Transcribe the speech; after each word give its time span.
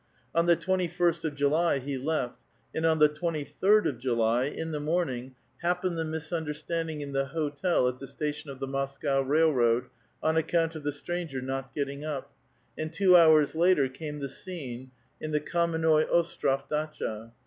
On 0.33 0.47
the 0.47 0.55
twenty 0.55 0.87
first 0.87 1.23
of 1.25 1.35
July 1.35 1.77
he 1.77 1.95
left; 1.95 2.39
and 2.73 2.87
on 2.87 2.97
the 2.97 3.07
tiiventy 3.07 3.45
third 3.47 3.85
of 3.85 3.99
July, 3.99 4.45
in 4.45 4.71
the 4.71 4.79
morning, 4.79 5.35
happened 5.61 5.95
the 5.95 6.03
misun 6.03 6.47
derstanding 6.47 7.01
in 7.01 7.11
the 7.11 7.25
hotel 7.25 7.87
at 7.87 7.99
the 7.99 8.07
station 8.07 8.49
of 8.49 8.59
the 8.59 8.65
Moscow 8.67 9.21
rail 9.21 9.51
:r*oad, 9.51 9.89
on 10.23 10.37
account 10.37 10.73
of 10.73 10.81
the 10.83 10.91
stranger 10.91 11.39
not 11.39 11.75
getting 11.75 12.03
up; 12.03 12.31
and 12.75 12.91
two 12.91 13.11
bours 13.11 13.53
later 13.53 13.87
came 13.87 14.17
the 14.21 14.27
scene 14.27 14.89
in 15.21 15.29
the 15.29 15.39
Kamennoi 15.39 16.09
Ostrof 16.09 16.67
datcha. 16.67 17.31